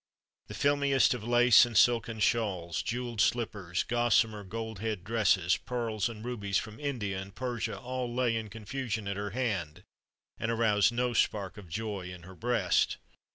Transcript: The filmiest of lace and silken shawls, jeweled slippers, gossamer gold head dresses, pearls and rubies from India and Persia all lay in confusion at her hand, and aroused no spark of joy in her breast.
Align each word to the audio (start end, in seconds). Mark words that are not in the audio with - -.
The 0.47 0.55
filmiest 0.55 1.13
of 1.13 1.23
lace 1.23 1.63
and 1.63 1.77
silken 1.77 2.19
shawls, 2.19 2.81
jeweled 2.81 3.21
slippers, 3.21 3.83
gossamer 3.83 4.43
gold 4.43 4.79
head 4.79 5.03
dresses, 5.03 5.57
pearls 5.57 6.09
and 6.09 6.25
rubies 6.25 6.57
from 6.57 6.79
India 6.79 7.21
and 7.21 7.35
Persia 7.35 7.77
all 7.79 8.11
lay 8.11 8.35
in 8.35 8.49
confusion 8.49 9.07
at 9.07 9.15
her 9.15 9.29
hand, 9.29 9.83
and 10.39 10.49
aroused 10.49 10.91
no 10.91 11.13
spark 11.13 11.55
of 11.55 11.69
joy 11.69 12.09
in 12.11 12.23
her 12.23 12.33
breast. 12.33 12.97